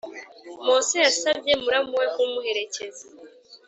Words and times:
Mose 0.65 0.95
yasabye 1.05 1.51
muramu 1.63 1.93
we 2.01 2.07
kumuherekeza 2.13 3.05